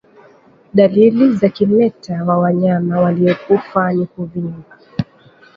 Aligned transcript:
Dalili 0.73 1.31
za 1.35 1.49
kimeta 1.49 2.23
wa 2.23 2.37
wanyama 2.37 2.99
waliokufa 3.01 3.93
ni 3.93 4.05
kuvimba 4.05 4.63